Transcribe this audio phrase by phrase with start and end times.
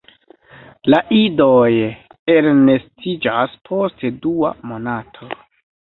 [0.93, 1.69] La idoj
[2.39, 5.35] elnestiĝas post dua monato.